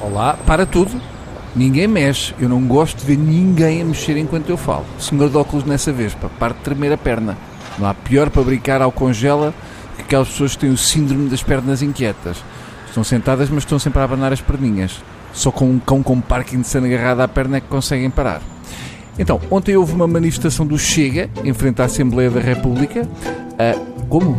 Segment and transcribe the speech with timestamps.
[0.00, 0.90] Olá, para tudo.
[1.54, 2.34] Ninguém mexe.
[2.38, 4.86] Eu não gosto de ver ninguém a mexer enquanto eu falo.
[4.98, 7.36] Senhor de óculos nessa vez, para parte de tremer a perna.
[7.78, 9.52] Não há pior para brincar ao congela
[9.96, 12.42] que aquelas pessoas que têm o síndrome das pernas inquietas.
[12.86, 15.02] Estão sentadas, mas estão sempre a abanar as perninhas.
[15.34, 18.53] Só com um cão com Parkinson agarrado à perna é que conseguem parar.
[19.18, 23.08] Então, ontem houve uma manifestação do Chega em frente à Assembleia da República.
[23.58, 24.36] Ah, como?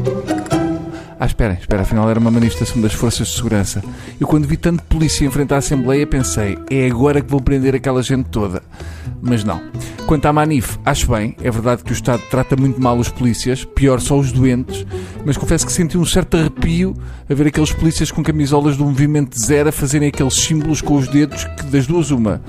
[1.18, 3.82] Ah, esperem, espera, afinal era uma manifestação das forças de segurança.
[4.20, 7.74] Eu quando vi tanto polícia em frente à Assembleia pensei, é agora que vou prender
[7.74, 8.62] aquela gente toda.
[9.22, 9.62] Mas não.
[10.06, 13.64] Quanto à Manif, acho bem, é verdade que o Estado trata muito mal os polícias,
[13.64, 14.86] pior só os doentes,
[15.26, 16.96] mas confesso que senti um certo arrepio
[17.28, 21.08] a ver aqueles polícias com camisolas do movimento zero a fazerem aqueles símbolos com os
[21.08, 22.42] dedos que das duas uma,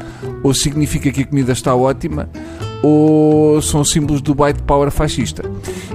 [0.42, 2.28] ou significa que a comida está ótima,
[2.82, 5.42] ou são símbolos do white power fascista.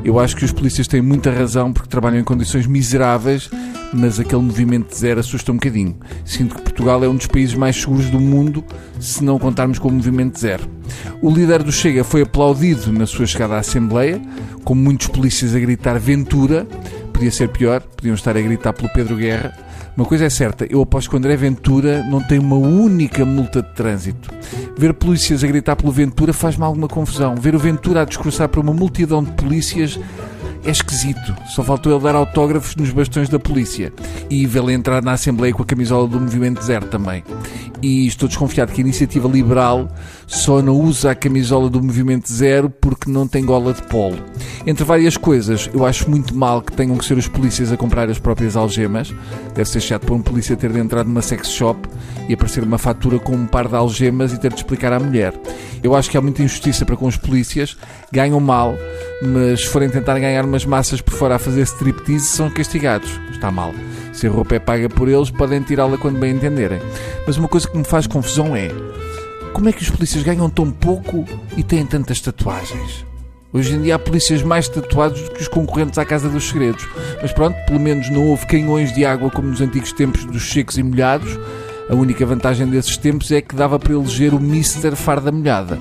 [0.03, 3.49] Eu acho que os polícias têm muita razão porque trabalham em condições miseráveis,
[3.93, 5.95] mas aquele movimento zero assusta um bocadinho.
[6.25, 8.63] Sinto que Portugal é um dos países mais seguros do mundo,
[8.99, 10.63] se não contarmos com o movimento zero.
[11.21, 14.21] O líder do Chega foi aplaudido na sua chegada à Assembleia,
[14.63, 16.65] com muitos polícias a gritar Ventura.
[17.13, 19.70] Podia ser pior, podiam estar a gritar pelo Pedro Guerra.
[19.95, 23.61] Uma coisa é certa, eu aposto que o André Ventura não tem uma única multa
[23.61, 24.31] de trânsito.
[24.77, 27.35] Ver polícias a gritar pelo Ventura faz-me alguma confusão.
[27.35, 29.99] Ver o Ventura a discursar para uma multidão de polícias
[30.63, 31.35] é esquisito.
[31.47, 33.91] Só faltou ele dar autógrafos nos bastões da polícia.
[34.29, 37.23] E vê-lo entrar na Assembleia com a camisola do Movimento Zero também.
[37.81, 39.87] E estou desconfiado que a iniciativa liberal
[40.27, 44.17] só não usa a camisola do Movimento Zero porque não tem gola de polo.
[44.67, 48.09] Entre várias coisas, eu acho muito mal que tenham que ser os polícias a comprar
[48.09, 49.13] as próprias algemas.
[49.55, 51.89] Deve ser chato para um polícia ter de entrar numa sex shop
[52.29, 55.33] e aparecer uma fatura com um par de algemas e ter de explicar à mulher.
[55.81, 57.75] Eu acho que há muita injustiça para com os polícias,
[58.11, 58.75] ganham mal,
[59.23, 63.09] mas se forem tentar ganhar umas massas por fora a fazer striptease, são castigados.
[63.31, 63.73] Está mal.
[64.11, 66.79] Se a roupa é paga por eles, podem tirá-la quando bem entenderem.
[67.25, 68.69] Mas uma coisa que me faz confusão é
[69.53, 71.25] como é que os polícias ganham tão pouco
[71.57, 73.05] e têm tantas tatuagens?
[73.53, 76.87] Hoje em dia há polícias mais tatuados do que os concorrentes à Casa dos Segredos.
[77.21, 80.77] Mas pronto, pelo menos não houve canhões de água como nos antigos tempos dos secos
[80.77, 81.37] e molhados.
[81.89, 84.95] A única vantagem desses tempos é que dava para eleger o Mr.
[84.95, 85.77] Farda Molhada.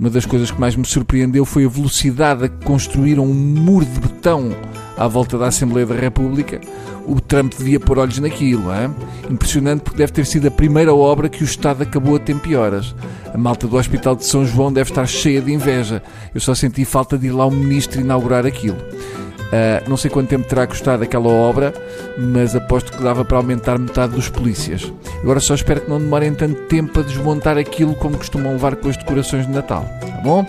[0.00, 3.84] Uma das coisas que mais me surpreendeu foi a velocidade a que construíram um muro
[3.84, 4.50] de betão
[4.96, 6.60] à volta da Assembleia da República.
[7.06, 8.94] O Trump devia pôr olhos naquilo, hein?
[9.30, 12.94] impressionante porque deve ter sido a primeira obra que o Estado acabou a tempo horas.
[13.32, 16.02] A malta do Hospital de São João deve estar cheia de inveja.
[16.34, 18.76] Eu só senti falta de ir lá o ministro inaugurar aquilo.
[18.76, 21.74] Uh, não sei quanto tempo terá custado aquela obra,
[22.16, 24.90] mas aposto que dava para aumentar metade dos polícias.
[25.20, 28.88] Agora só espero que não demorem tanto tempo a desmontar aquilo como costumam levar com
[28.88, 29.86] as decorações de Natal.
[30.00, 30.46] Tá bom?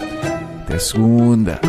[0.61, 1.59] Até segunda.